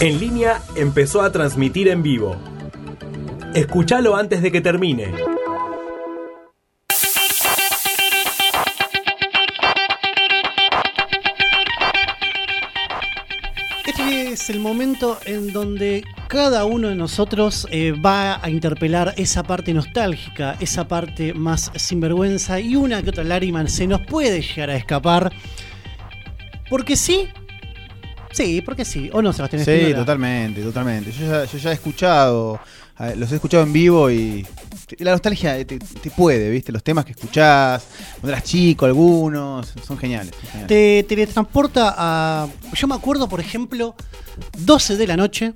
[0.00, 2.34] En línea empezó a transmitir en vivo.
[3.54, 5.12] Escúchalo antes de que termine.
[13.84, 19.42] Este es el momento en donde cada uno de nosotros eh, va a interpelar esa
[19.42, 24.70] parte nostálgica, esa parte más sinvergüenza y una que otra lágrima se nos puede llegar
[24.70, 25.30] a escapar.
[26.70, 27.28] Porque sí,
[28.32, 29.64] sí, porque sí, o no, Sebastián.
[29.64, 31.12] Sí, totalmente, totalmente.
[31.12, 32.60] Yo ya, yo ya he escuchado,
[32.98, 34.46] eh, los he escuchado en vivo y
[34.86, 36.72] te- la nostalgia te, te puede, ¿viste?
[36.72, 37.84] Los temas que escuchás,
[38.20, 40.32] cuando eras chico, algunos, son geniales.
[40.34, 40.68] son geniales.
[40.68, 42.48] Te teletransporta a.
[42.74, 43.94] Yo me acuerdo, por ejemplo,
[44.58, 45.54] 12 de la noche,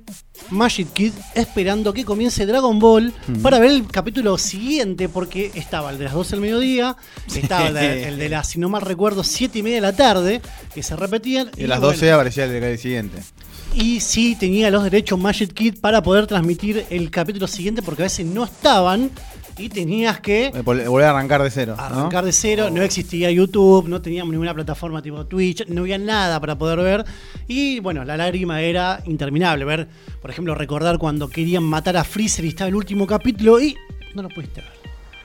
[0.49, 5.97] Magic Kid esperando que comience Dragon Ball para ver el capítulo siguiente, porque estaba el
[5.97, 6.95] de las 12 del mediodía,
[7.33, 9.95] estaba el de, el de las, si no mal recuerdo, 7 y media de la
[9.95, 10.41] tarde,
[10.73, 11.49] que se repetían.
[11.57, 13.17] Y a las bueno, 12 aparecía el del siguiente.
[13.73, 18.05] y sí tenía los derechos Magic Kid para poder transmitir el capítulo siguiente, porque a
[18.05, 19.11] veces no estaban
[19.57, 21.75] y tenías que Eh, vol- Volver a arrancar de cero.
[21.77, 21.83] ¿no?
[21.83, 26.39] arrancar de cero, no existía YouTube, no teníamos ninguna plataforma tipo Twitch, no había nada
[26.39, 27.05] para poder ver.
[27.47, 29.65] Y bueno, la lágrima era interminable.
[29.65, 29.87] Ver,
[30.21, 33.75] por ejemplo, recordar cuando querían matar a Freezer y estaba el último capítulo y
[34.13, 34.71] no lo pudiste ver.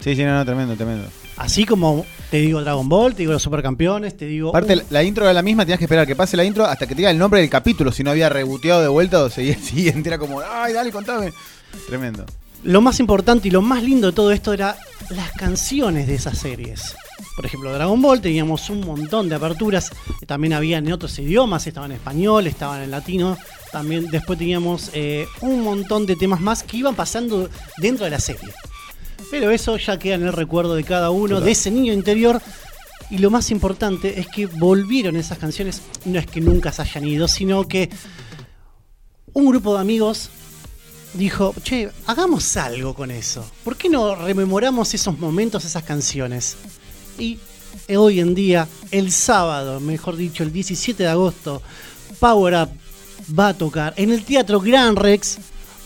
[0.00, 1.06] Sí, sí, no, no, tremendo, tremendo.
[1.36, 4.48] Así como te digo Dragon Ball, te digo los supercampeones, te digo.
[4.50, 6.86] Aparte, la- la intro era la misma, tenías que esperar que pase la intro hasta
[6.86, 7.92] que te diga el nombre del capítulo.
[7.92, 11.32] Si no había reboteado de vuelta o seguía el siguiente, era como, ay, dale, contame.
[11.86, 12.24] Tremendo.
[12.62, 14.76] Lo más importante y lo más lindo de todo esto era
[15.08, 16.94] las canciones de esas series.
[17.34, 19.90] Por ejemplo, Dragon Ball teníamos un montón de aperturas,
[20.26, 23.38] también había en otros idiomas, estaban en español, estaban en latino,
[23.72, 28.20] también después teníamos eh, un montón de temas más que iban pasando dentro de la
[28.20, 28.52] serie.
[29.30, 32.42] Pero eso ya queda en el recuerdo de cada uno, de ese niño interior.
[33.10, 37.06] Y lo más importante es que volvieron esas canciones, no es que nunca se hayan
[37.06, 37.88] ido, sino que
[39.32, 40.30] un grupo de amigos
[41.14, 43.44] dijo, che, hagamos algo con eso.
[43.64, 46.56] ¿Por qué no rememoramos esos momentos, esas canciones?
[47.18, 47.38] Y
[47.96, 51.62] hoy en día, el sábado, mejor dicho, el 17 de agosto,
[52.18, 52.70] Power Up
[53.38, 55.38] va a tocar en el Teatro Gran Rex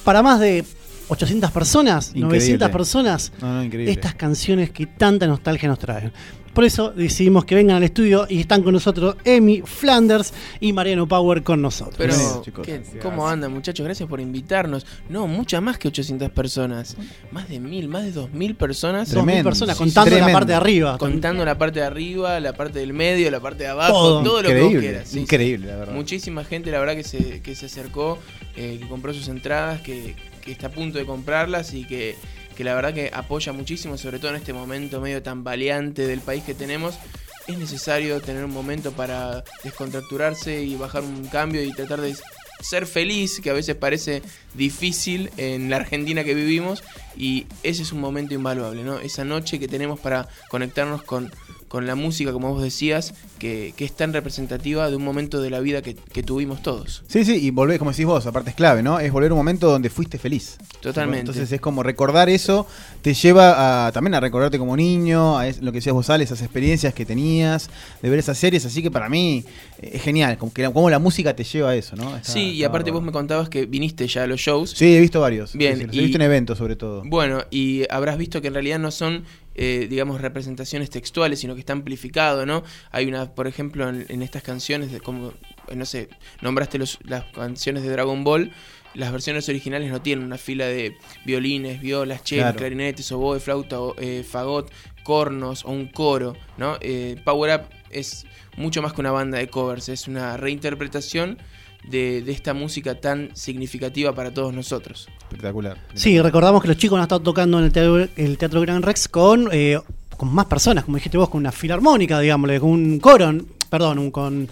[0.05, 0.65] para más de
[1.09, 2.29] 800 personas, Increíble.
[2.29, 3.93] 900 personas, No, no, increíble.
[3.93, 6.13] estas canciones que tanta nostalgia nos traen.
[6.55, 11.09] Por eso decidimos que vengan al estudio y están con nosotros Emi Flanders y Mariano
[11.09, 11.97] Power con nosotros.
[11.99, 12.65] Pero, Bienvenidos, chicos.
[12.65, 13.85] ¿qué- ¿cómo andan, muchachos?
[13.85, 14.87] Gracias por invitarnos.
[15.09, 16.97] No, muchas más que 800 personas.
[17.33, 19.09] Más de mil, más de 2000 personas.
[19.09, 19.51] Dos mil Tremendo.
[19.51, 20.39] personas Sí, contando la tremendo.
[20.39, 20.99] parte de arriba.
[20.99, 24.23] Contando la parte de arriba, la parte del medio, la parte de abajo, Todo.
[24.23, 25.09] todo, lo que vos increíble, quieras.
[25.09, 25.21] Sí, sí.
[25.21, 25.95] increíble, la verdad.
[25.95, 28.21] Muchísima gente, la verdad, que se, que se acercó,
[28.57, 32.15] eh, que compró sus entradas, que, que está a punto de comprarlas y que,
[32.55, 36.45] que la verdad que apoya muchísimo, sobre todo en este momento medio tambaleante del país
[36.45, 36.97] que tenemos.
[37.47, 42.15] Es necesario tener un momento para descontracturarse y bajar un cambio y tratar de
[42.61, 44.23] ser feliz, que a veces parece
[44.55, 46.83] difícil en la Argentina que vivimos.
[47.17, 48.99] Y ese es un momento invaluable, ¿no?
[48.99, 51.31] Esa noche que tenemos para conectarnos con,
[51.75, 55.51] con la música, como vos decías, que, que es tan representativa de un momento de
[55.51, 57.03] la vida que, que tuvimos todos.
[57.09, 59.01] Sí, sí, y volver, como decís vos, aparte es clave, ¿no?
[59.01, 60.57] Es volver a un momento donde fuiste feliz.
[60.81, 61.19] Totalmente.
[61.19, 62.65] Entonces es como recordar eso,
[63.03, 66.43] te lleva a, también a recordarte como niño, a lo que decías vos, Ale, esas
[66.43, 67.69] experiencias que tenías,
[68.01, 69.43] de ver esas series, así que para mí
[69.83, 72.17] eh, es genial, como, que la, como la música te lleva a eso, ¿no?
[72.17, 74.71] Está- sí, y aparte vos me contabas que viniste ya a los shows.
[74.71, 75.55] Sí, he visto varios.
[75.57, 77.03] Bien, sí, los y- he visto en eventos sobre todo.
[77.05, 79.25] Bueno, y habrás visto que en realidad no son,
[79.55, 82.63] eh, digamos, representaciones textuales, sino que está amplificado, ¿no?
[82.91, 85.33] Hay una, por ejemplo, en, en estas canciones, de como,
[85.69, 86.09] eh, no sé,
[86.43, 88.53] nombraste los, las canciones de Dragon Ball,
[88.95, 92.59] las versiones originales no tienen una fila de violines, violas, chelos, Claro.
[92.59, 94.71] clarinetes, oboe, flauta, o, eh, fagot,
[95.03, 96.79] cornos o un coro, ¿no?
[96.81, 98.25] Eh, Power Up es
[98.57, 101.39] mucho más que una banda de covers, es una reinterpretación
[101.89, 105.09] de, de esta música tan significativa para todos nosotros.
[105.23, 105.79] Espectacular.
[105.95, 109.09] Sí, recordamos que los chicos han estado tocando en el Teatro, el teatro Gran Rex
[109.09, 109.79] con, eh,
[110.17, 113.33] con más personas, como dijiste vos, con una filarmónica, digámosle, con un coro,
[113.69, 114.49] perdón, un, con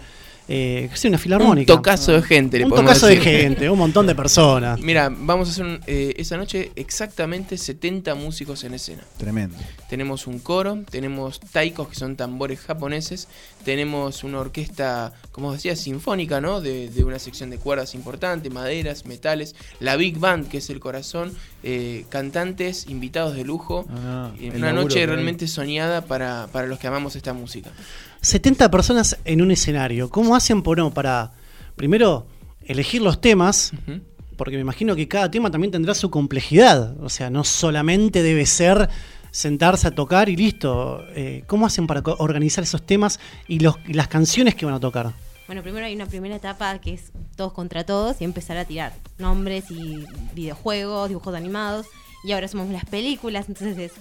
[0.55, 1.73] eh, sí, una filarmónica.
[1.73, 4.79] Un tocazo de gente, le Un tocazo de gente, un montón de personas.
[4.83, 9.03] Mira, vamos a hacer un- eh, esa noche exactamente 70 músicos en escena.
[9.17, 9.57] Tremendo.
[9.89, 13.29] Tenemos un coro, tenemos taikos que son tambores japoneses,
[13.65, 16.61] tenemos una orquesta, como decía, sinfónica, ¿no?
[16.61, 20.81] De, de una sección de cuerdas importante, maderas, metales, la Big Band, que es el
[20.81, 21.33] corazón,
[21.63, 23.87] eh, cantantes, invitados de lujo.
[23.89, 27.71] No, Eh, una laburo noche realmente soñada para, para los que amamos esta música.
[28.23, 30.09] 70 personas en un escenario.
[30.11, 31.33] ¿Cómo hacen por, no, para,
[31.77, 32.27] primero,
[32.65, 33.73] elegir los temas?
[34.37, 36.97] Porque me imagino que cada tema también tendrá su complejidad.
[37.03, 38.89] O sea, no solamente debe ser
[39.31, 41.03] sentarse a tocar y listo.
[41.15, 44.75] Eh, ¿Cómo hacen para co- organizar esos temas y, los, y las canciones que van
[44.75, 45.13] a tocar?
[45.47, 48.95] Bueno, primero hay una primera etapa que es todos contra todos y empezar a tirar
[49.19, 50.05] nombres y
[50.35, 51.87] videojuegos, dibujos animados.
[52.25, 53.93] Y ahora somos las películas, entonces es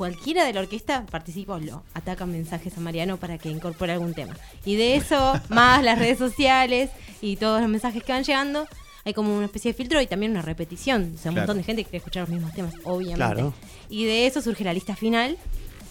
[0.00, 4.14] cualquiera de la orquesta participa o lo atacan mensajes a Mariano para que incorpore algún
[4.14, 4.34] tema.
[4.64, 6.88] Y de eso, más las redes sociales
[7.20, 8.66] y todos los mensajes que van llegando,
[9.04, 11.12] hay como una especie de filtro y también una repetición.
[11.14, 11.48] O sea, un Claro.
[11.48, 13.16] montón de gente que quiere escuchar los mismos temas, obviamente.
[13.16, 13.52] Claro.
[13.90, 15.36] Y de eso surge la lista final,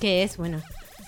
[0.02, 0.60] que es, bueno,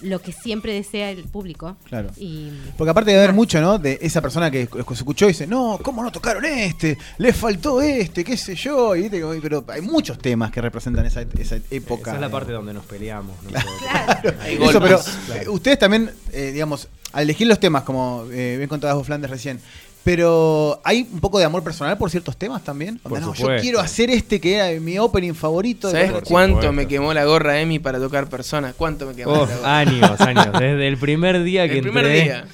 [0.02, 1.78] lo que siempre desea el público.
[1.86, 2.10] Claro.
[2.18, 3.78] Y Porque aparte de haber mucho, ¿no?
[3.80, 6.98] De esa persona que se escuchó y dice, no, ¿cómo no tocaron este?
[7.18, 8.96] Les faltó este, qué sé yo.
[8.96, 12.12] Y, viste, pero hay muchos temas que representan esa, esa época.
[12.12, 13.36] Esa es la parte donde nos peleamos.
[13.44, 14.34] nosotros.
[14.42, 15.42] Hay Eso, pero Claro.
[15.42, 19.30] eh, ustedes también, eh, digamos, al elegir los temas, como eh, bien contabas vos, Flandes,
[19.30, 19.60] recién,
[20.04, 22.98] pero hay un poco de amor personal por ciertos temas también.
[23.00, 25.88] Por no, yo quiero hacer este que era mi opening favorito.
[25.88, 26.22] de ¿Sabes chico.
[26.30, 26.74] cuánto supuesto.
[26.74, 28.74] me quemó la gorra Emi para tocar personas?
[28.76, 29.78] ¿Cuánto me quemó Oh, la gorra?
[29.80, 30.48] años, años.
[30.54, 32.46] Desde el primer día que El primer entré, día.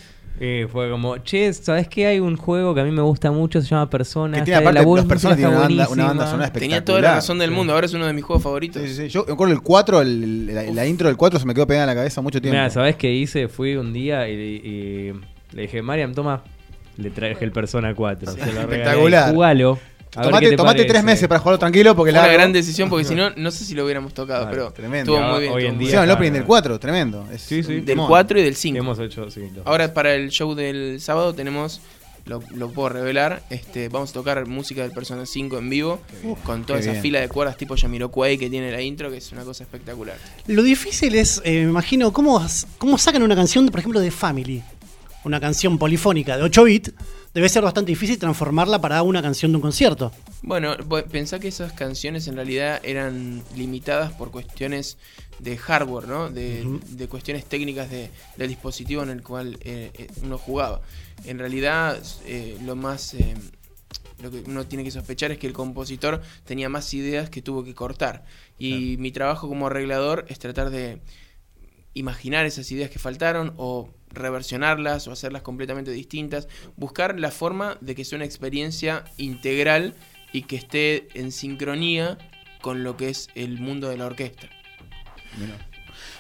[0.41, 2.07] eh, fue como, che, ¿sabes qué?
[2.07, 4.39] Hay un juego que a mí me gusta mucho, se llama Persona.
[4.39, 6.45] Que tiene de aparte, la voz, las personas música tienen una banda, una banda sonora
[6.47, 6.79] espectacular.
[6.81, 8.81] Tenía toda la razón del mundo, ahora es uno de mis juegos favoritos.
[8.81, 9.07] Sí, sí, sí.
[9.09, 11.85] Yo me acuerdo el 4, el- la, la intro del 4 se me quedó pegada
[11.85, 12.57] en la cabeza mucho tiempo.
[12.57, 13.47] Mira, ¿sabes qué hice?
[13.47, 15.13] Fui un día y, y
[15.55, 16.44] le dije, Mariam, toma,
[16.97, 18.31] le traje el Persona 4.
[18.31, 19.33] Se lo regalé, Espectacular.
[19.33, 19.79] Jugalo.
[20.09, 23.13] Tomate tomate tres meses para jugarlo tranquilo porque Fue una la gran decisión porque si
[23.13, 25.13] no, no sé si lo hubiéramos tocado, Claro, pero tremendo.
[25.13, 25.53] estuvo muy bien.
[25.53, 27.27] Hoy en día- Hicieron el opening del 4, tremendo.
[27.31, 27.73] Es Sí, sí.
[27.75, 28.07] Del temón.
[28.07, 28.79] 4 y del 5.
[28.79, 29.41] Hemos hecho, sí.
[29.65, 31.81] Ahora para el show del sábado tenemos,
[32.25, 35.99] lo, lo puedo revelar, este, vamos a tocar música del Persona 5 en vivo,
[36.44, 37.01] con toda qué esa bien.
[37.03, 40.15] fila de cuerdas tipo Yamiroquai que tiene la intro, que es una cosa espectacular.
[40.47, 42.44] Lo difícil es, eh, me imagino, ¿cómo,
[42.79, 44.63] cómo sacan una canción, por ejemplo, de Family.
[45.27, 46.94] Una canción polifónica de 8 bits.
[47.33, 50.13] Debe ser bastante difícil transformarla para una canción de un concierto.
[50.41, 50.75] Bueno,
[51.12, 54.97] pensá que esas canciones en realidad eran limitadas por cuestiones
[55.39, 56.29] de hardware, ¿no?
[56.29, 60.79] De, de cuestiones técnicas de- del dispositivo en el cual eh, eh, uno jugaba.
[61.25, 63.13] En realidad, eh, lo más...
[63.13, 63.35] eh,
[64.23, 67.63] lo que uno tiene que sospechar es que el compositor tenía más ideas que tuvo
[67.63, 68.23] que cortar.
[68.57, 71.00] Y mi trabajo como arreglador es tratar de
[71.97, 77.95] imaginar esas ideas que faltaron o reversionarlas o hacerlas completamente distintas, buscar la forma de
[77.95, 79.94] que sea una experiencia integral
[80.33, 82.17] y que esté en sincronía
[82.61, 84.47] con lo que es el mundo de la orquesta.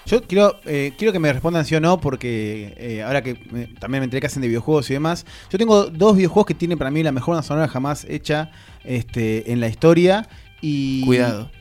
[0.05, 3.67] Yo quiero, eh, quiero que me respondan sí o no, porque eh, ahora que me-
[3.67, 6.77] también me enteré que hacen de videojuegos y demás, yo tengo dos videojuegos que tienen
[6.77, 8.51] para mí la mejor banda sonora jamás hecha
[8.85, 10.27] este, en la historia.
[10.61, 11.51] Y Cuidado.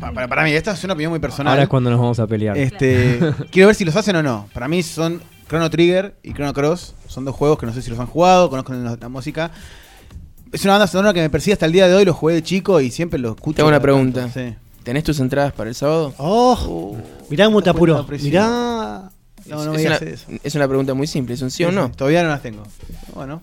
[0.00, 1.52] Pa- Para, para mí, esta es una opinión muy personal.
[1.52, 2.56] Ahora es cuando nos vamos a pelear.
[2.58, 3.18] Este,
[3.50, 4.48] quiero ver si los hacen o no.
[4.52, 6.94] Para mí son Chrono Trigger y Chrono Cross.
[7.08, 9.50] Son dos juegos que no sé si los han jugado, conozcan la, la música.
[10.52, 12.42] Es una banda sonora que me persigue hasta el día de hoy, lo jugué de
[12.42, 13.56] chico y siempre lo escucho.
[13.56, 14.20] Te hago una pregunta.
[14.22, 14.54] tanto, sí.
[14.84, 16.14] ¿Tenés tus entradas para el sábado?
[16.18, 16.96] Oh,
[17.28, 18.06] mirá cómo te apuró.
[18.22, 19.10] Mirá.
[19.46, 20.26] No, no es, me digas una, eso.
[20.42, 21.90] es una pregunta muy simple, ¿es un sí o no?
[21.90, 22.62] Todavía no las tengo.
[23.14, 23.40] Bueno.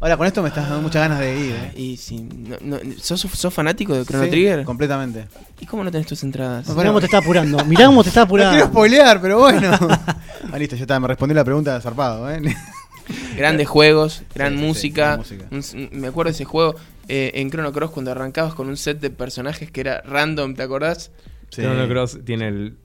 [0.00, 1.52] Ahora con esto me estás dando muchas ganas de ir.
[1.54, 1.72] ¿eh?
[1.76, 4.64] Y si no, no- ¿sos, sos fanático de Chrono Sí, Trigger?
[4.64, 5.26] Completamente.
[5.60, 6.66] ¿Y cómo no tenés tus entradas?
[6.70, 7.62] Mirá cómo te está apurando.
[7.66, 8.66] Mirá cómo te está No quiero apurando.
[8.66, 9.70] spoilear, pero bueno.
[10.52, 10.98] ah, listo, ya está.
[10.98, 12.30] Me respondió la pregunta de zarpado.
[12.30, 12.40] ¿eh?
[13.36, 15.04] Grandes juegos, gran Sí, sí, sí, música.
[15.06, 15.44] gran música.
[15.50, 16.76] Un s- me acuerdo de ese juego
[17.08, 20.62] eh, en Chrono Cross cuando arrancabas con un set de personajes que era random, ¿te
[20.62, 21.10] acordás?
[21.50, 21.60] Sí.
[21.62, 22.78] Chrono Cross tiene el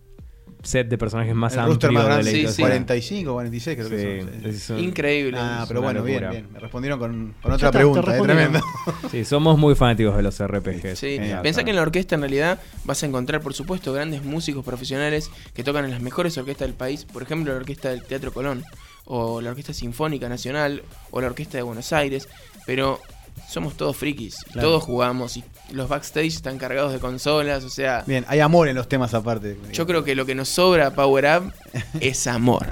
[0.65, 2.56] set de personajes más El amplio rooster más de la grande, Sí, historia.
[2.56, 2.62] sí.
[2.62, 4.41] 45, 46 creo que Sí, son.
[4.41, 4.50] sí.
[4.57, 5.38] es un- Increíble.
[5.39, 6.31] Ah, pero bueno, bien, locura.
[6.31, 6.47] bien.
[6.53, 8.59] Me respondieron con, otra está, pregunta, eh, tremendo.
[9.12, 11.00] Sí, somos muy fanáticos de los RPGs.
[11.00, 14.24] Sí, Eh, pensá que en la orquesta en realidad vas a encontrar, por supuesto, grandes
[14.24, 18.03] músicos profesionales que tocan en las mejores orquestas del país, por ejemplo, la orquesta del
[18.03, 18.63] Teatro Colón,
[19.05, 20.81] o la Orquesta Sinfónica Nacional,
[21.12, 22.27] o la Orquesta de Buenos Aires,
[22.65, 23.00] pero
[23.48, 24.69] somos todos frikis, Claro.
[24.69, 28.75] todos jugamos, y los backstage están cargados de consolas, o sea, Bien, hay amor en
[28.75, 29.57] los temas aparte.
[29.74, 31.53] yo creo que lo que nos sobra a Power Up
[32.00, 32.67] es amor.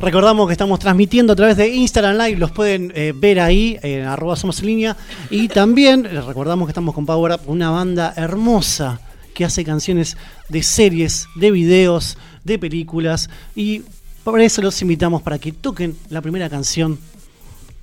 [0.00, 4.04] Recordamos que estamos transmitiendo a través de Instagram Live, los pueden eh, ver ahí en
[4.04, 4.96] arroba somos en línea.
[5.28, 9.00] Y también eh, recordamos que estamos con Power Up, una banda hermosa
[9.34, 10.16] que hace canciones
[10.48, 13.28] de series, de videos, de películas.
[13.56, 13.82] Y
[14.22, 16.98] por eso los invitamos para que toquen la primera canción.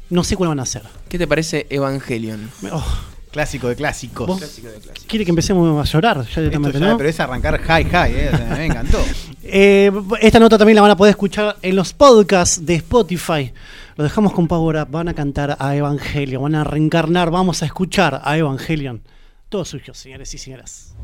[0.09, 0.83] No sé cuál van a hacer.
[1.09, 2.49] ¿Qué te parece Evangelion?
[2.71, 2.85] Oh,
[3.34, 4.26] Clásico de clásicos.
[4.26, 4.38] ¿Vos?
[4.38, 5.06] Clásico de clásico.
[5.08, 6.96] quiere que empecemos a llorar ya Esto directamente, ya- ¿no?
[6.96, 8.98] Pero es arrancar high, high, eh, o sea, me encantó.
[9.44, 13.52] Eh, esta nota también la van a poder escuchar en los podcasts de Spotify.
[13.96, 14.88] Lo dejamos con Power Up.
[14.90, 17.30] Van a cantar a Evangelion, van a reencarnar.
[17.30, 19.02] Vamos a escuchar a Evangelion.
[19.48, 20.94] Todo suyo, señores y señoras.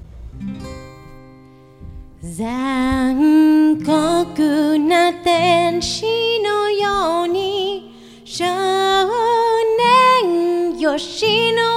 [2.23, 6.04] 残酷な天使
[6.42, 7.92] のように
[8.25, 8.45] 少
[10.25, 11.70] 年よしの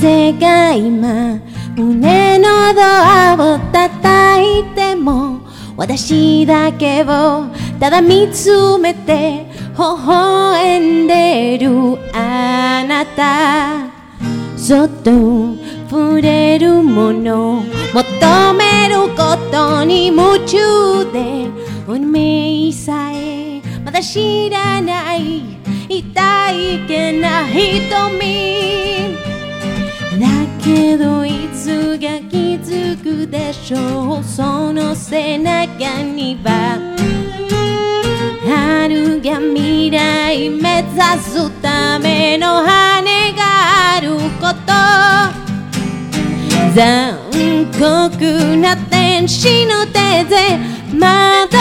[0.00, 1.40] 風が今
[1.74, 5.40] 胸のドアを叩いても
[5.76, 7.46] 私だけを
[7.80, 13.88] ただ見つめて微笑んでるあなた。
[14.56, 15.10] そっと
[15.90, 21.48] 触れるもの求めることに夢中で
[21.88, 29.27] 運命さえまだ知らない痛いけな瞳。
[30.62, 36.78] けどいつが気づくでしょうその背中には
[38.46, 44.78] 春が未来目指すための羽があること。
[46.74, 47.16] 残
[47.72, 50.58] 酷な天使の手で
[50.94, 51.58] 窓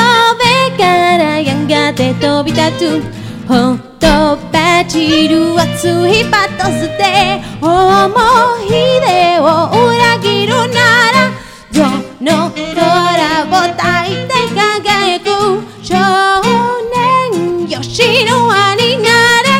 [0.68, 3.01] 辺からやがて飛び立つ。
[3.48, 7.69] ほっ とばちる熱いパトスで思
[8.67, 8.71] い
[9.01, 11.31] 出を裏切るなら
[11.73, 11.83] ど
[12.21, 13.47] の空を
[13.77, 15.27] 抱いて輝く
[15.83, 15.95] 少
[17.31, 19.53] 年よしの輪になれ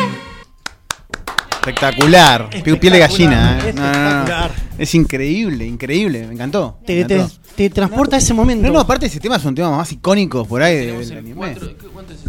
[1.65, 2.49] Espectacular.
[2.51, 3.59] Espectacular, Piel de gallina.
[3.63, 3.73] ¿eh?
[3.73, 4.09] No, no, no.
[4.23, 4.51] espectacular.
[4.77, 6.27] Es increíble, increíble.
[6.27, 6.77] Me encantó.
[6.85, 7.35] Te, Me te, encantó.
[7.55, 8.67] te transporta a ese momento.
[8.67, 11.23] No, no, aparte ese tema es un tema más icónicos por ahí Tenemos del el
[11.23, 11.35] anime.
[11.37, 12.19] cuatro- ¿Cuánto es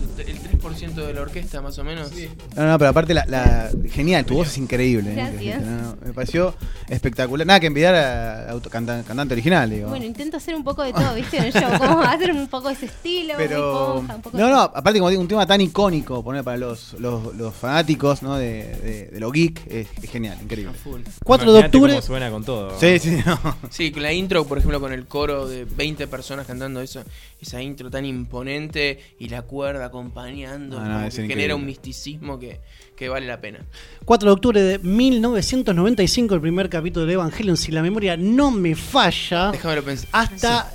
[0.83, 2.11] el, el 3% de la orquesta más o menos?
[2.55, 5.11] No, no, pero aparte la, la- genial, tu voz es increíble.
[5.11, 5.15] ¿eh?
[5.15, 5.61] Gracias.
[5.63, 6.53] No, me pareció
[6.87, 7.45] espectacular.
[7.45, 9.89] Nada que envidiar a auto- canta- cantante original, digo.
[9.89, 11.37] Bueno, intento hacer un poco de todo, ¿viste?
[11.37, 14.49] En el show, como hacer un poco de ese estilo, pero esponja, un poco no,
[14.49, 18.35] no, aparte como digo, un tema tan icónico poner para los, los, los fanáticos, ¿no?
[18.37, 20.71] De, de, de lo geek es, es genial, increíble.
[20.71, 21.01] A full.
[21.23, 21.93] 4 de octubre.
[21.93, 22.79] cómo suena con todo.
[22.79, 23.39] Sí, sí, no.
[23.69, 27.03] Sí, con la intro, por ejemplo, con el coro de 20 personas cantando eso,
[27.41, 31.33] esa intro tan imponente y la cuerda acompañando, No, no, como es que increíble.
[31.35, 32.59] genera un misticismo que,
[32.95, 33.59] que vale la pena.
[34.05, 38.75] 4 de octubre de 1995, el primer capítulo de Evangelion, si la memoria no me
[38.75, 40.07] falla, Déjamelo pensar.
[40.13, 40.73] hasta...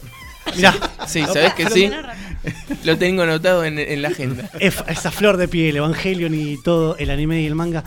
[0.56, 0.74] Mirá,
[1.06, 1.90] Sí, ¿sabes que sí?
[2.84, 4.50] Lo tengo anotado en, en la agenda.
[4.60, 7.82] es- esa flor de piel, Evangelion y todo el anime y el manga.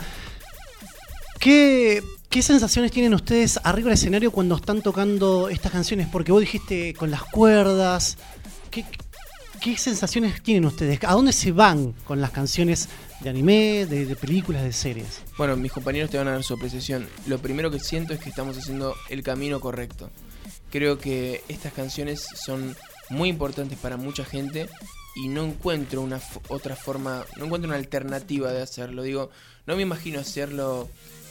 [1.38, 6.08] ¿Qué, ¿Qué sensaciones tienen ustedes arriba del escenario cuando están tocando estas canciones?
[6.10, 8.18] Porque vos dijiste con las cuerdas.
[8.70, 8.84] ¿Qué,
[9.58, 10.98] qué sensaciones tienen ustedes?
[11.04, 12.88] ¿A dónde se van con las canciones
[13.20, 15.22] de anime, de, películas, de series?
[15.36, 17.08] Bueno, mis compañeros te van a dar su apreciación.
[17.26, 20.10] Lo primero que siento es que estamos haciendo el camino correcto.
[20.70, 22.76] Creo que estas canciones son
[23.10, 24.68] muy importantes para mucha gente
[25.16, 29.02] y no encuentro una otra forma, no encuentro una alternativa de hacerlo.
[29.02, 29.30] Digo,
[29.66, 30.88] no me imagino hacerlo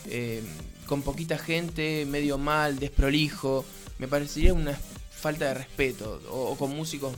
[0.10, 0.44] eh,
[0.86, 3.64] con poquita gente, medio mal, desprolijo.
[4.00, 4.78] Me parecería una
[5.18, 6.22] falta de respeto.
[6.32, 7.14] O, con músicos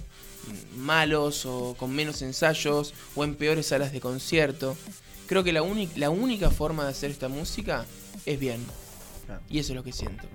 [0.78, 4.76] malos, o con menos ensayos, o en peores salas de concierto.
[5.28, 7.86] Creo que la, uni- la única forma de hacer esta música
[8.26, 8.60] es bien.
[9.50, 10.28] Y eso es lo que siento.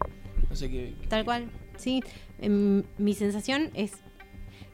[0.48, 0.94] No sé qué.
[1.08, 2.00] Tal cual, sí.
[2.40, 3.92] Em, mi sensación es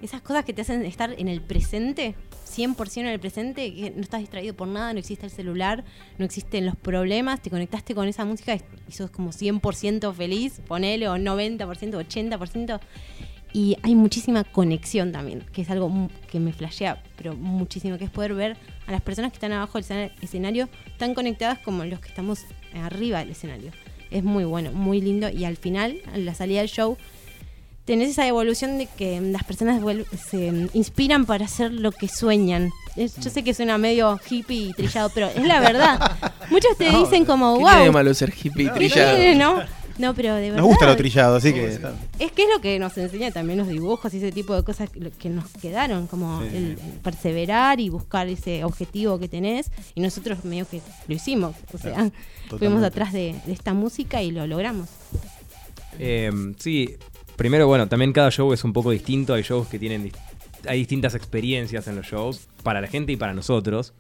[0.03, 2.15] esas cosas que te hacen estar en el presente,
[2.47, 5.85] 100% en el presente, que no estás distraído por nada, no existe el celular,
[6.19, 10.61] no existen los problemas, te conectaste con esa música y- y sos como 100% feliz,
[10.67, 12.81] ponele, o 90%, 80%.
[13.53, 18.11] Y hay muchísima conexión también, que es algo que me flashea, pero muchísimo, que es
[18.11, 21.99] poder ver a las personas que están abajo del escena- escenario tan conectadas como los
[22.01, 22.41] que estamos
[22.75, 23.73] arriba del escenario.
[24.11, 25.29] Es muy bueno, muy lindo.
[25.29, 26.97] Y al final, a la salida del show,
[27.85, 29.83] tenés esa evolución de que las personas
[30.29, 32.71] se inspiran para hacer lo que sueñan.
[32.97, 36.17] Yo sé que suena medio hippie y trillado, pero es la verdad.
[36.51, 37.93] Muchos te dicen como, ¿Qué tiene wow.
[37.93, 39.35] malo ser hippie y trillado?
[39.37, 39.63] No,
[40.01, 40.59] no, pero de verdad.
[40.59, 41.67] Nos gusta lo trillado, así que.
[42.19, 44.91] Es que es lo que nos enseña también los dibujos y ese tipo de cosas
[44.91, 49.71] que, nos quedaron, como Sí, el, el perseverar y buscar ese objetivo que tenés.
[49.95, 52.11] Y nosotros medio que lo hicimos, o sea,
[52.59, 54.89] fuimos atrás de, de esta música y lo logramos.
[55.99, 56.97] Eh, sí,
[57.37, 59.35] primero, bueno, también cada show es un poco distinto.
[59.35, 60.11] Hay shows que tienen.
[60.67, 63.95] Hay distintas experiencias en los shows, para la gente y para nosotros.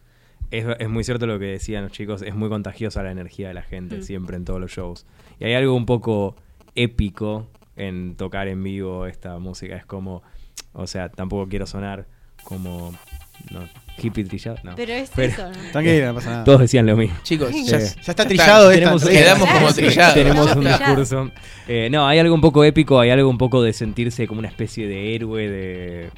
[0.50, 3.54] Es, es muy cierto lo que decían los chicos, es muy contagiosa la energía de
[3.54, 4.02] la gente Mm.
[4.02, 5.06] siempre en todos los shows.
[5.38, 6.34] Y hay algo un poco
[6.74, 9.76] épico en tocar en vivo esta música.
[9.76, 10.22] Es como,
[10.72, 12.06] o sea, tampoco quiero sonar
[12.44, 12.92] como
[13.50, 13.60] no,
[14.02, 14.58] hippie trillado.
[14.64, 14.74] No.
[14.76, 15.48] Pero es Pero- eso.
[15.50, 15.70] ¿no?
[15.72, 16.44] Tranquilo, no pasa nada.
[16.44, 17.16] Todos decían lo mismo.
[17.22, 17.64] Chicos, Sí.
[17.66, 18.80] ya, Ya está trillado esta.
[18.96, 20.14] Tenemos- Quedamos como trillados.
[20.14, 21.30] Tenemos un discurso.
[21.68, 24.48] Eh, no, hay algo un poco épico, hay algo un poco de sentirse como una
[24.48, 26.10] especie de héroe, de...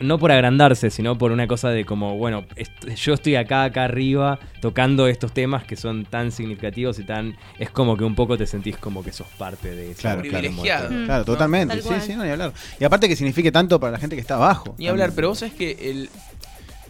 [0.00, 3.84] No por agrandarse, sino por una cosa de como, bueno, est- yo estoy acá, acá
[3.84, 7.36] arriba, tocando estos temas que son tan significativos y tan...
[7.58, 10.00] Es como que un poco te sentís como que sos parte de eso.
[10.02, 10.88] Claro, Privilegiado.
[10.90, 11.06] muerto.
[11.06, 11.76] Claro, totalmente.
[11.80, 12.52] Tal Sí, sí, no, ni hablar.
[12.80, 14.74] Y aparte que signifique tanto para la gente que está abajo.
[14.78, 15.16] Ni hablar, también.
[15.16, 16.08] pero vos sabés que el.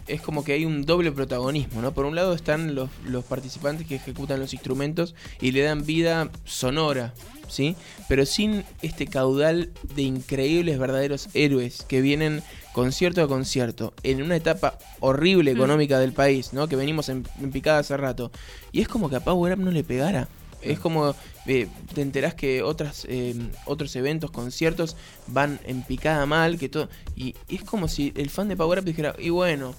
[0.07, 1.93] es como que hay un doble protagonismo, ¿no?
[1.93, 6.29] Por un lado están los, los participantes que ejecutan los instrumentos y le dan vida
[6.45, 7.13] sonora,
[7.49, 7.75] ¿sí?
[8.07, 12.41] Pero sin este caudal de increíbles verdaderos héroes que vienen
[12.77, 16.67] concierto a concierto en una etapa horrible económica del país, ¿no?
[16.67, 18.31] Que venimos en, en picada hace rato.
[18.71, 20.27] Y es como que a Power Up no le pegara.
[20.61, 21.15] Es como
[21.47, 23.33] eh, te enterás que otras eh,
[23.65, 28.29] otros eventos, conciertos van en picada mal, que todo y, y es como si el
[28.29, 29.73] fan de Power Up dijera, y bueno,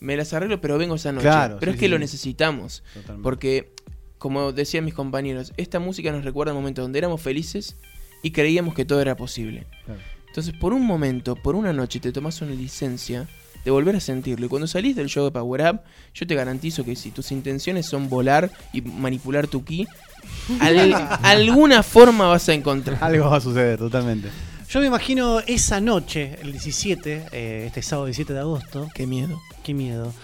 [0.00, 1.26] me las arreglo, pero vengo esa noche.
[1.26, 1.90] Claro, pero sí, es que sí.
[1.90, 3.22] lo necesitamos, Totalmente.
[3.24, 3.74] porque
[4.16, 7.76] como decían mis compañeros, esta música nos recuerda el momento donde éramos felices
[8.22, 9.66] y creíamos que todo era posible.
[9.84, 10.00] Claro.
[10.38, 13.26] Entonces, por un momento, por una noche, te tomas una licencia
[13.64, 14.46] de volver a sentirlo.
[14.46, 15.80] Y cuando salís del show de Power Up,
[16.14, 19.88] yo te garantizo que si tus intenciones son volar y manipular tu ki,
[20.60, 23.02] al- alguna forma vas a encontrar.
[23.02, 24.28] Algo va a suceder, totalmente.
[24.70, 28.88] Yo me imagino esa noche, el 17, eh, este sábado 17 de agosto.
[28.94, 29.40] Qué miedo.
[29.64, 30.14] Qué miedo.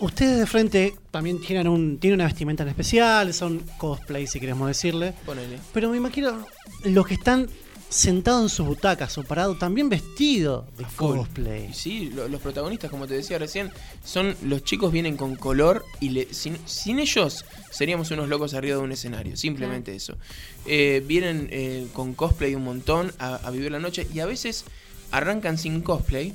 [0.00, 4.66] Ustedes de frente también tienen, un, tienen una vestimenta en especial, son cosplay, si queremos
[4.66, 5.12] decirle.
[5.26, 5.58] Ponele.
[5.74, 6.38] Pero me imagino
[6.84, 7.48] los que están
[7.88, 11.72] sentados en sus butacas o parados también vestidos de cosplay.
[11.72, 13.70] Sí, lo- los protagonistas, como te decía recién,
[14.04, 18.76] son los chicos vienen con color y le- sin, sin ellos seríamos unos locos arriba
[18.76, 19.36] de un escenario.
[19.36, 20.16] Simplemente eso.
[20.66, 24.64] Eh, vienen eh, con cosplay un montón a, a vivir la noche y a veces
[25.12, 26.34] arrancan sin cosplay,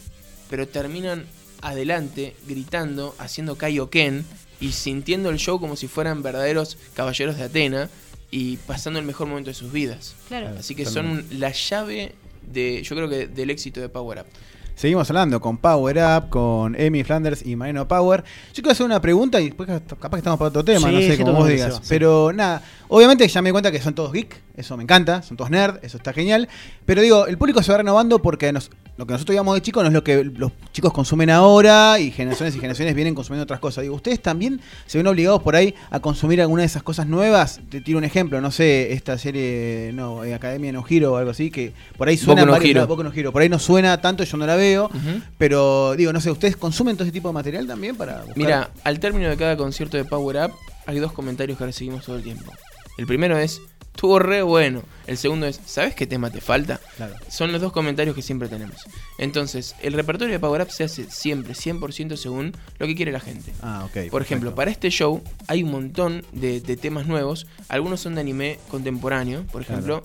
[0.50, 1.26] pero terminan
[1.62, 4.26] adelante gritando, haciendo kaioken
[4.60, 7.90] y sintiendo el show como si fueran verdaderos caballeros de Atena
[8.32, 10.16] y pasando el mejor momento de sus vidas.
[10.30, 10.50] Claro.
[10.58, 14.26] Así que son la llave de, yo creo que del éxito de Power Up.
[14.74, 18.24] Seguimos hablando con Power Up, con Amy Flanders y Marino Power.
[18.54, 21.02] Yo quiero hacer una pregunta y después capaz que estamos para otro tema, Sí, no
[21.02, 21.74] sé, sí, como vos digas.
[21.74, 21.88] sea, sí.
[21.90, 25.38] Pero nada, obviamente ya me di cuenta que son todos geek, eso me encanta, son
[25.38, 26.48] todos nerd, eso está genial.
[26.86, 29.82] Pero digo, el público se va renovando porque nos- lo que nosotros digamos de chicos
[29.82, 33.60] no es lo que los chicos consumen ahora y generaciones y generaciones vienen consumiendo otras
[33.60, 33.82] cosas.
[33.82, 37.62] Digo, ¿ustedes también se ven obligados por ahí a consumir alguna de esas cosas nuevas?
[37.70, 41.32] Te tiro un ejemplo, no sé, esta serie, no, eh, Academia No Giro o algo
[41.32, 42.86] así, que por ahí suena Boku no Hero.
[42.86, 43.32] Boku no Hero.
[43.32, 44.92] por ahí no suena tanto, yo no la veo.
[45.40, 48.38] Pero digo, no sé, ¿ustedes consumen todo ese tipo de material también para buscar?
[48.38, 50.52] Mira, al término de cada concierto de Power Up
[50.86, 52.52] hay dos comentarios que recibimos todo el tiempo.
[53.00, 53.62] El primero es,
[53.94, 54.84] estuvo re bueno.
[55.08, 56.80] El segundo es, ¿sabes qué tema te falta?
[56.96, 57.16] Claro.
[57.30, 58.78] Son los dos comentarios que siempre tenemos.
[59.18, 63.20] Entonces, el repertorio de Power Up se hace siempre 100% según lo que quiere la
[63.20, 63.52] gente.
[63.62, 64.10] Ah, ok.
[64.10, 64.56] Por ejemplo, perfecto.
[64.56, 67.48] para este show hay un montón de, de temas nuevos.
[67.68, 69.44] Algunos son de anime contemporáneo.
[69.52, 70.04] Por ejemplo,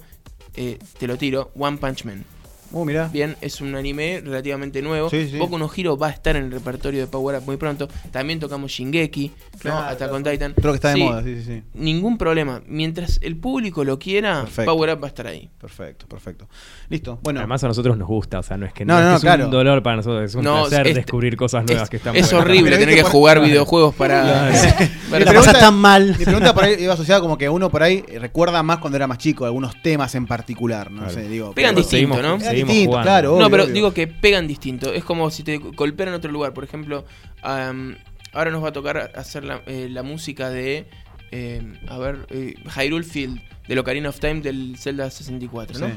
[0.56, 2.24] eh, te lo tiro, One Punch Man.
[2.72, 3.08] Uh, mirá.
[3.12, 5.08] Bien, es un anime relativamente nuevo.
[5.08, 5.38] Sí, sí.
[5.38, 7.88] Boku no Hero va a estar en el repertorio de Power Up muy pronto.
[8.10, 9.58] También tocamos Shingeki, ¿no?
[9.60, 10.36] Claro, Attack on claro.
[10.36, 10.54] Titan.
[10.54, 11.62] Creo que está de Sí, moda, sí, sí, sí.
[11.74, 12.60] Ningún problema.
[12.66, 14.72] Mientras el público lo quiera, Perfecto.
[14.74, 15.48] Power Up va a estar ahí.
[15.60, 16.48] Perfecto, perfecto.
[16.88, 17.18] Listo.
[17.22, 19.06] Bueno, Además a nosotros nos gusta, o sea, no es que No, no, no, es,
[19.06, 19.44] no, que es claro.
[19.46, 22.16] un dolor para nosotros, es un No, placer es- descubrir cosas nuevas Es, que están
[22.16, 24.50] es horrible tener que por- jugar videojuegos para.
[25.10, 26.16] Para- La pasa tan mal.
[26.18, 29.06] mi pregunta por ahí iba asociada como que uno por ahí recuerda más cuando era
[29.06, 31.14] más chico, algunos temas en particular, no Claro.
[31.14, 31.52] sé, digo.
[31.52, 32.38] Pegan pero- distinto, ¿no?
[32.56, 33.06] Pegan seguimos distinto, jugando.
[33.08, 33.38] claro.
[33.40, 33.74] no, pero obvio.
[33.74, 34.92] digo que pegan distinto.
[34.92, 36.52] Es como si te golpean en otro lugar.
[36.54, 37.04] Por ejemplo,
[37.42, 40.86] ahora nos va a tocar hacer la, eh, la música de.
[41.32, 45.86] eh, a ver, eh, Hyrule Field, del Ocarina of Time del Zelda 64, ¿no?
[45.88, 45.92] Sí.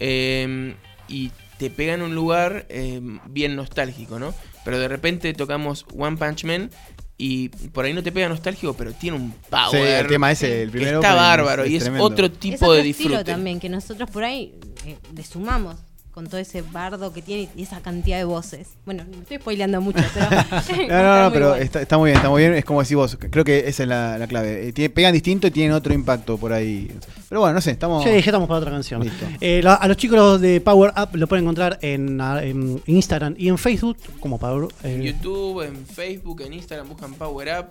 [0.00, 0.74] Eh,
[1.08, 4.34] y te pega en un lugar eh, bien nostálgico, ¿no?
[4.64, 6.70] Pero de repente tocamos One Punch Man
[7.16, 9.70] y por ahí no te pega nostálgico, pero tiene un power.
[9.70, 11.00] Sí, el tema ese, el primero.
[11.00, 12.04] está bárbaro y es tremendo.
[12.04, 13.32] otro es tipo otro de estilo disfrute.
[13.32, 15.76] también que nosotros por ahí eh, le sumamos
[16.14, 18.68] con todo ese bardo que tiene y esa cantidad de voces.
[18.86, 20.30] Bueno, me estoy spoileando mucho, pero.
[20.88, 22.54] No, no, no, pero está, está muy bien, está muy bien.
[22.54, 24.68] Es como decís vos, creo que esa es la, la clave.
[24.68, 26.88] Eh, tiene- pegan distinto y tienen otro impacto por ahí.
[27.28, 28.04] Pero bueno, no sé, estamos.
[28.04, 29.02] Sí, ya estamos para otra canción.
[29.02, 29.26] Listo.
[29.40, 33.48] Eh, la- a los chicos de Power Up lo pueden encontrar en, en Instagram y
[33.48, 37.66] en Facebook como Power En eh, YouTube, en Facebook, en Instagram buscan Power Up.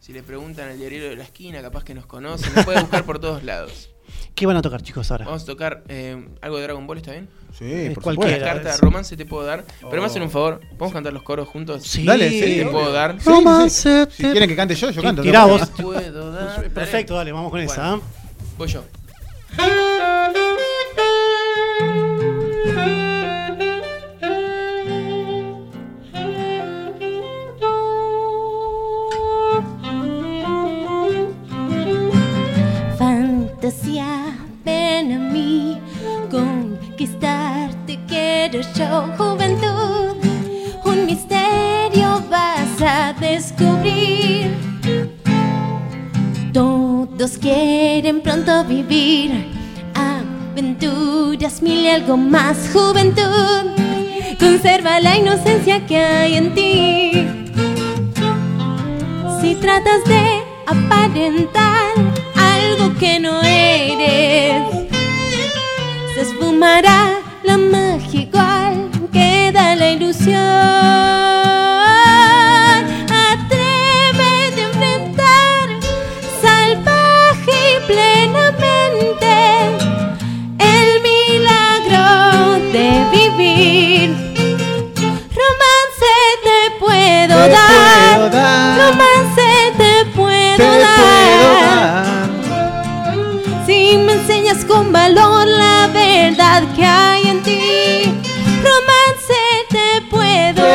[0.00, 2.52] Si le preguntan al diario de la esquina, capaz que nos conocen.
[2.54, 3.90] Nos puede buscar por todos lados.
[4.34, 5.24] ¿Qué van a tocar, chicos, ahora?
[5.26, 7.28] Vamos a tocar eh, algo de Dragon Ball, ¿está bien?
[7.56, 8.30] Sí, Eh, por cualquiera.
[8.36, 8.54] supuesto.
[8.54, 9.64] Carta de es- romance te puedo dar.
[9.80, 10.10] Pero me Oh.
[10.10, 11.82] hacen un favor, ¿podemos cantar los coros juntos?
[11.82, 12.04] Sí.
[12.04, 12.72] Dale, sí, ¿Te obvio.
[12.72, 13.20] puedo dar?
[13.20, 15.22] Sí, Romance Si quieren que cante yo, yo canto.
[15.22, 15.68] Tirá vos.
[15.80, 16.68] Puedo dar.
[16.70, 17.70] Perfecto, dale, vamos con Bueno.
[17.72, 17.92] esa.
[17.94, 18.00] ¿ah?
[18.56, 18.84] Voy yo.
[52.16, 53.70] más juventud.
[54.38, 57.26] Conserva la inocencia que hay en ti.
[59.40, 61.94] Si tratas de aparentar
[62.36, 64.62] algo que no eres,
[66.14, 67.21] se esfumará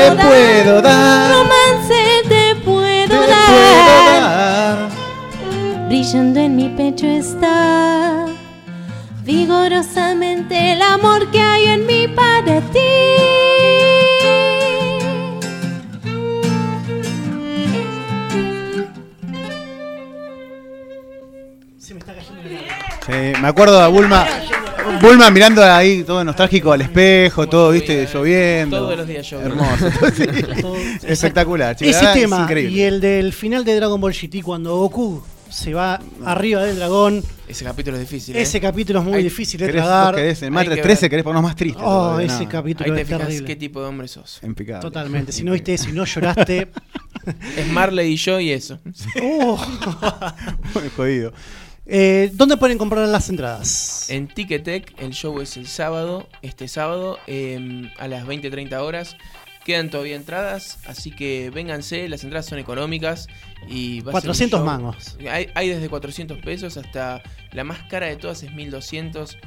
[0.09, 0.27] Te dar.
[0.27, 1.31] puedo dar.
[1.31, 3.45] Romance te puedo, Te dar.
[3.47, 5.87] puedo dar.
[5.87, 8.25] Brillando en mi pecho está
[9.23, 12.79] vigorosamente el amor que hay en mí para ti.
[21.77, 22.41] Se me está cayendo.
[23.05, 24.25] Sí, me acuerdo a Bulma.
[25.01, 28.77] Bulma mirando ahí todo nostálgico al espejo, todo, viste, lloviendo.
[28.77, 29.63] Todos los días lloviendo.
[29.63, 29.89] Hermoso.
[30.15, 30.23] Sí.
[31.07, 31.75] Espectacular.
[31.75, 32.75] chicos, Ese verdad, es tema increíble.
[32.77, 37.23] y el del final de Dragon Ball GT cuando Goku se va arriba del dragón.
[37.47, 38.35] Ese capítulo es difícil.
[38.35, 38.41] ¿eh?
[38.41, 40.15] Ese capítulo es muy Hay- difícil de ¿Querés, vos tragar.
[40.15, 41.09] querés, en Matrix que 13 ver.
[41.09, 41.81] querés ponernos más tristes.
[41.85, 42.49] Oh, todavía, ese no.
[42.49, 43.47] capítulo Ahí te es fijas terrible.
[43.47, 44.39] qué tipo de hombre sos.
[44.43, 44.81] Impecable.
[44.81, 45.31] Totalmente.
[45.31, 46.67] Si no viste eso y no lloraste.
[47.57, 48.79] Es Marley y yo y eso.
[49.21, 49.57] oh.
[50.73, 51.33] Muy jodido.
[51.89, 54.09] Eh, ¿Dónde pueden comprar las entradas?
[54.09, 59.15] En Ticketek, el show es el sábado, este sábado, eh, a las 20-30 horas.
[59.63, 63.27] Quedan todavía entradas, así que vénganse, las entradas son económicas
[63.67, 65.17] y va a ser un 400 show- mangos.
[65.29, 67.21] Hay, hay desde 400 pesos hasta
[67.51, 69.37] la más cara de todas es 1200.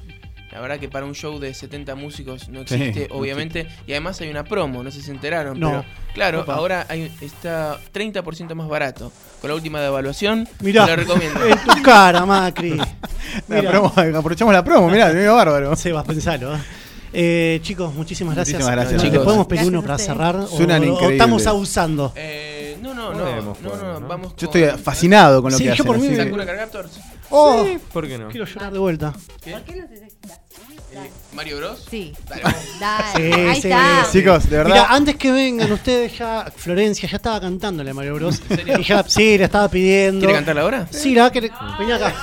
[0.53, 3.69] La verdad que para un show de 70 músicos no Sí, existe, no obviamente.
[3.87, 5.61] Y además hay una promo, no sé si se enteraron.
[5.61, 5.69] No.
[5.71, 6.55] Pero claro, Opa.
[6.55, 9.13] ahora hay, está 30% más barato.
[9.41, 11.41] Con la última devaluación, Mirá, te lo recomiendo.
[11.47, 12.77] en tu cara, Macri.
[13.49, 15.77] La promo, aprovechamos la promo, mirá, medio bárbaro.
[15.77, 16.55] Sebas, pensalo.
[16.57, 16.59] ¿eh?
[17.13, 18.55] Eh, chicos, muchísimas gracias.
[18.61, 19.25] Muchísimas gracias, ¿Le chicos.
[19.25, 20.37] podemos pedir uno a para cerrar?
[20.37, 22.13] O, Suenan o estamos abusando?
[22.17, 25.69] Eh, no, no, no, no, no, vamos Yo con estoy fascinado con lo Sí, que
[25.69, 25.87] yo hacen.
[25.87, 26.69] por mí me- Sakura.
[27.31, 28.29] Oh, ¿Por qué no?
[28.29, 29.13] quiero llorar de vuelta.
[29.13, 29.97] ¿Por qué no se
[31.35, 31.87] Mario Bros.
[31.91, 32.13] Sí.
[32.29, 32.43] Dale.
[32.81, 33.69] Dale, Sí, ahí sí.
[33.69, 34.07] está.
[34.11, 34.71] Chicos, de verdad.
[34.75, 38.41] Mira, antes que vengan ustedes ya, Florencia ya estaba cantándole a Mario Bros.
[38.51, 38.79] ¿En serio?
[38.79, 40.21] Y ya, sí, le estaba pidiendo.
[40.21, 40.87] ¿Quiere cantarla ahora?
[40.91, 41.41] Sí, la que
[41.79, 42.15] venía acá.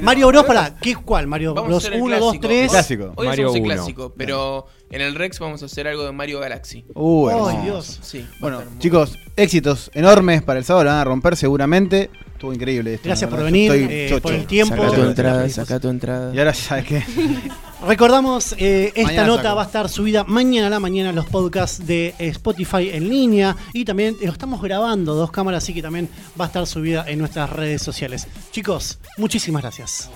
[0.00, 1.26] Mario Bros para ¿qué cuál?
[1.26, 2.46] Mario Vamos a Bros hacer el 1, 2, clásico.
[2.46, 2.70] 3.
[2.70, 3.12] Clásico.
[3.16, 3.74] Hoy Mario hacemos el uno.
[3.74, 6.84] clásico, pero en el Rex vamos a hacer algo de Mario Galaxy.
[6.94, 7.62] Uh, Ay, hermoso.
[7.62, 7.98] Dios.
[8.02, 8.20] Sí.
[8.20, 11.36] va a Bueno, estar muy chicos, éxitos enormes para el sábado, la van a romper
[11.36, 12.10] seguramente.
[12.38, 13.08] Estuvo increíble esto.
[13.08, 14.76] Gracias por venir, eh, por el tiempo.
[14.76, 16.32] Saca tu entrada, saca tu entrada.
[16.32, 17.02] Y ahora sabes qué.
[17.84, 19.56] Recordamos, eh, esta Mañana nota saco.
[19.56, 23.08] va a estar subida mañana a la mañana a los podcasts de eh, Spotify en
[23.08, 26.08] línea y también lo estamos grabando dos cámaras, así que también
[26.40, 28.28] va a estar subida en nuestras redes sociales.
[28.52, 30.08] Chicos, muchísimas gracias.